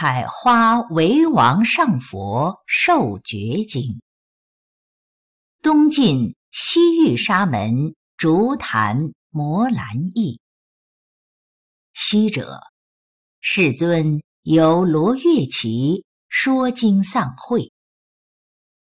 [0.00, 4.00] 采花为王上佛受觉经。
[5.60, 10.40] 东晋西域沙门竹坛摩兰译。
[11.92, 12.62] 昔者，
[13.42, 17.70] 世尊由罗月骑说经散会，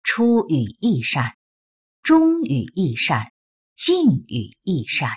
[0.04, 1.36] 初语意善，
[2.02, 3.34] 中语意善，
[3.76, 5.10] 尽语意善，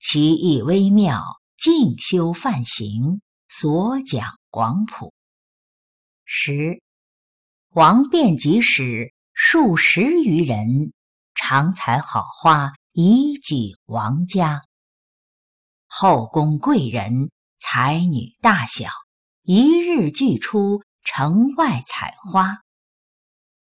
[0.00, 1.22] 其意微妙，
[1.56, 5.12] 静修梵行，所讲广普。
[6.24, 6.80] 十
[7.74, 10.94] 王遍及使数十余人，
[11.34, 14.62] 常采好花以济王家。
[15.86, 18.88] 后宫贵人、才女大小，
[19.42, 22.62] 一日俱出城外采花。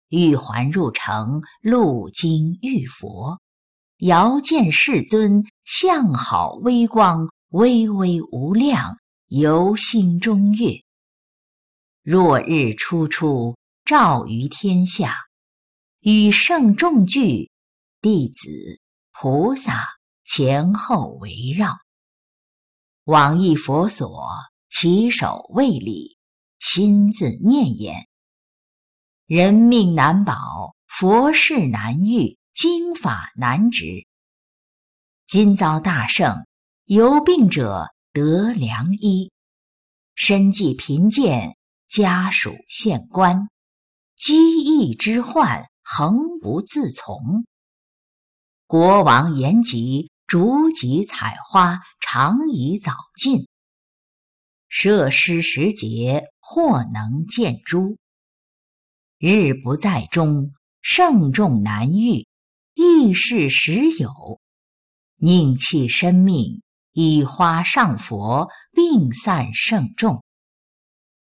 [0.10, 3.42] 玉环入城，路经玉佛，
[3.98, 8.96] 遥见世尊相好微光，微微无量，
[9.30, 10.83] 游心中月。
[12.04, 15.16] 若日初出，照于天下，
[16.02, 17.50] 与圣众聚，
[18.02, 18.50] 弟子、
[19.14, 19.86] 菩萨
[20.26, 21.78] 前后围绕。
[23.06, 24.28] 往诣佛所，
[24.68, 26.18] 起手未礼，
[26.60, 28.06] 心自念言：
[29.26, 34.06] 人命难保，佛事难遇，经法难执。
[35.26, 36.46] 今遭大圣，
[36.84, 39.32] 有病者得良医，
[40.16, 41.56] 身既贫贱，
[41.94, 43.50] 家属县官，
[44.18, 47.46] 机疫之患，恒不自从。
[48.66, 50.10] 国王言及。
[50.26, 53.48] 逐级采花，常以早尽。
[54.68, 58.00] 设施时节，或能见诸。
[59.20, 62.26] 日不在中，盛众难遇。
[62.74, 64.40] 异事时有，
[65.18, 66.64] 宁弃生命，
[66.94, 70.23] 以花上佛，并散圣众。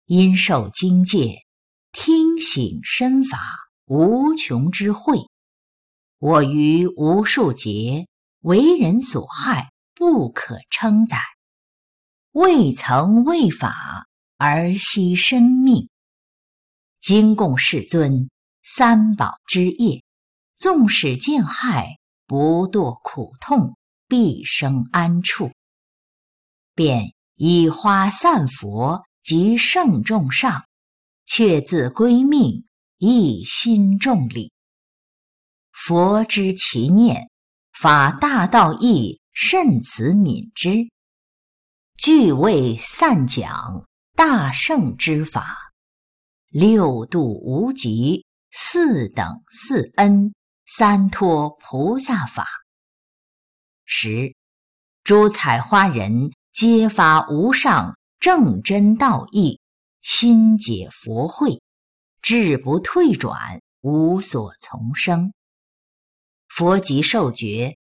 [0.08, 1.44] 因受经戒，
[1.92, 3.40] 听醒身法，
[3.86, 5.18] 无穷之慧。
[6.20, 8.08] 我于无数劫。
[8.42, 11.18] 为人所害，不可称载。
[12.32, 15.90] 未曾为法而惜生命，
[17.02, 18.30] 今供世尊
[18.64, 20.02] 三宝之业，
[20.56, 23.76] 纵使见害，不堕苦痛，
[24.08, 25.52] 必生安处。
[26.74, 30.64] 便以花散佛及圣众上，
[31.26, 32.66] 却自归命，
[32.98, 34.54] 一心众礼。
[35.74, 37.30] 佛知其念。
[37.78, 40.90] 法大道义，甚慈悯之，
[41.98, 43.86] 具为散讲
[44.16, 45.58] 大圣之法，
[46.48, 50.34] 六度无极，四等四恩，
[50.66, 52.48] 三托菩萨法。
[53.84, 54.34] 十
[55.04, 59.60] 诸采花人皆发无上正真道义，
[60.02, 61.62] 心解佛慧，
[62.22, 65.32] 志不退转，无所从生。
[66.48, 67.78] 佛即受觉，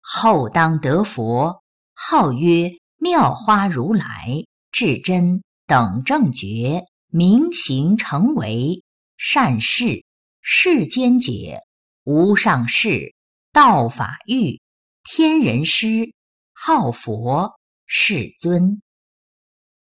[0.00, 1.62] 后当得佛，
[1.94, 8.82] 号曰妙花如来至真等正觉，明行成为
[9.16, 10.04] 善事
[10.40, 11.60] 世间解
[12.04, 13.14] 无上士
[13.52, 14.60] 道法欲
[15.04, 16.12] 天人师
[16.52, 17.52] 号佛
[17.86, 18.82] 世尊。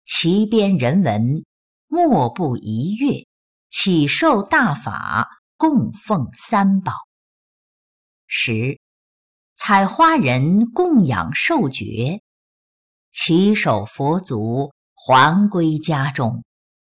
[0.05, 1.43] 其编人文
[1.87, 3.25] 莫不一阅，
[3.69, 6.93] 起受大法，供奉三宝。
[8.27, 8.79] 十，
[9.55, 12.21] 采花人供养受觉，
[13.11, 16.43] 起手佛足，还归家中，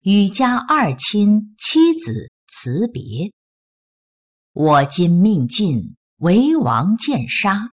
[0.00, 3.32] 与家二亲妻子辞别。
[4.52, 7.70] 我今命尽，为王见杀。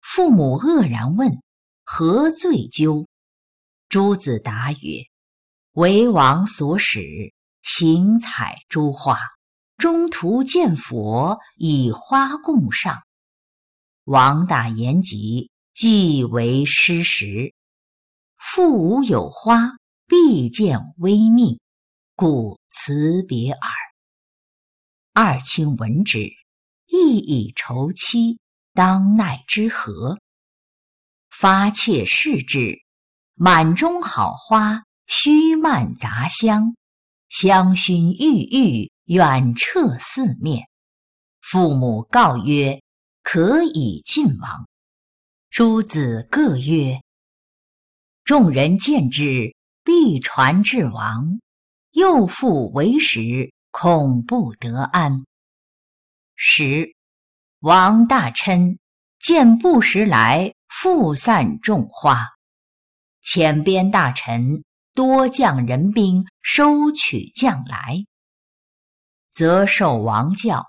[0.00, 1.40] 父母愕然问：
[1.84, 3.06] 何罪究？
[3.92, 5.04] 诸子答曰：
[5.72, 9.18] 为王所使，行采诸花。
[9.76, 13.02] 中途见佛以花供上，
[14.04, 17.52] 王大言及，即为失时。
[18.38, 19.72] 父无有花，
[20.06, 21.60] 必见微命，
[22.16, 23.70] 故辞别耳。
[25.12, 26.32] 二亲闻之，
[26.86, 28.38] 亦以愁戚，
[28.72, 30.18] 当奈之何？
[31.28, 32.81] 发切视之，
[33.34, 36.74] 满中好花，须蔓杂香，
[37.28, 38.92] 香薰郁郁。
[39.06, 40.68] 远彻四面，
[41.40, 42.80] 父母告曰
[43.24, 44.68] ：“可以进王。”
[45.50, 47.02] 诸子各曰
[48.24, 51.40] ：“众人见之，必传至王。
[51.90, 55.26] 又复为时，恐不得安。”
[56.36, 56.94] 十
[57.58, 58.78] 王大琛
[59.18, 62.30] 见不时来，复散众花。
[63.22, 64.64] 遣边大臣
[64.94, 68.04] 多将人兵收取将来，
[69.30, 70.64] 则受王教，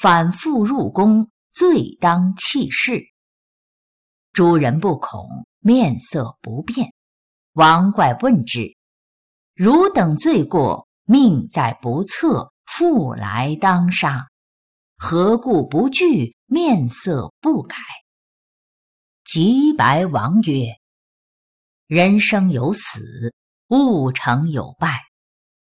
[0.00, 3.02] 反复入宫，罪当弃市。
[4.32, 6.92] 诸人不恐，面色不变。
[7.52, 8.76] 王怪问之
[9.54, 14.26] ：“汝等罪过，命在不测，复来当杀，
[14.96, 16.34] 何故不惧？
[16.46, 17.76] 面色不改？”
[19.24, 20.68] 即白王曰
[21.90, 23.34] ：“人生有死，
[23.70, 25.00] 物成有败。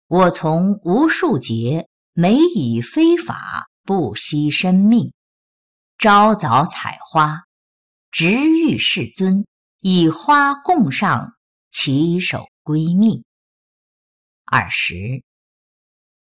[0.08, 5.12] 我从无数劫，每以非法，不惜生命。
[5.98, 7.44] 朝早采花，
[8.10, 9.46] 直遇世尊，
[9.82, 11.34] 以花供上，
[11.70, 13.22] 起手归命。
[14.46, 15.22] 二十，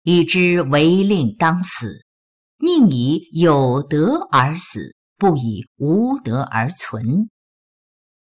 [0.05, 2.07] 已知违令当死，
[2.59, 7.31] 宁以有德而死。”不以无德而存，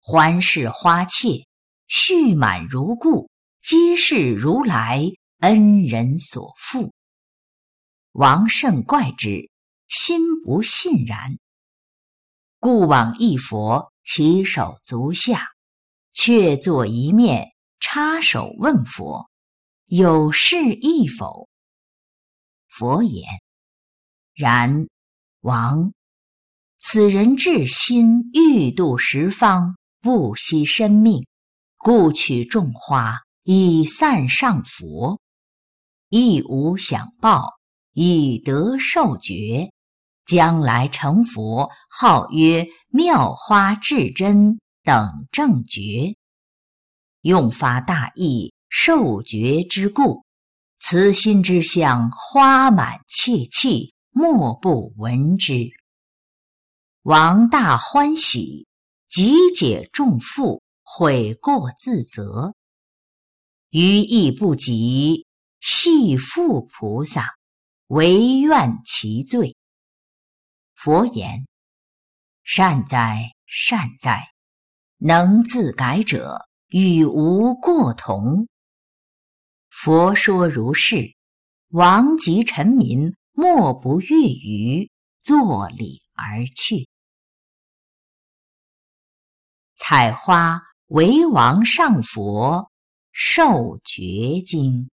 [0.03, 1.45] 环视花妾，
[1.88, 3.30] 蓄满如故，
[3.62, 5.06] 皆是如来
[5.42, 6.92] 恩人所负。
[8.13, 9.48] 王甚怪之，
[9.89, 11.38] 心不信然。
[12.57, 15.50] 故往一佛，其手足下，
[16.13, 19.30] 却坐一面，插手问佛
[19.86, 21.48] ：“有事亦否？”
[22.68, 23.24] 佛言
[24.33, 24.88] ：“然，
[25.42, 25.94] 王。”
[26.83, 31.27] 此人至心欲度十方，不惜生命，
[31.77, 35.21] 故取众花以散上佛，
[36.09, 37.48] 亦无想报，
[37.94, 39.71] 以得受觉，
[40.25, 46.15] 将来成佛，号曰妙花至真等正觉，
[47.21, 50.25] 用发大意受觉之故，
[50.80, 55.69] 慈心之相花满切气，莫不闻之。
[57.03, 58.65] 王大欢喜，
[59.12, 62.56] 即解众负，悔过自责。
[63.69, 65.28] 余亦不及，
[65.60, 67.28] 系复菩萨，
[67.88, 69.58] 唯愿其罪。
[70.75, 71.46] 佛言：
[72.46, 74.31] 善哉，善哉！
[74.96, 78.48] 能自改者，与无过同。
[79.69, 81.18] 佛说如是，
[81.72, 86.88] 王及臣民莫不悦于，作礼而去。
[89.91, 92.71] 采花为王上佛
[93.11, 94.89] 受觉经。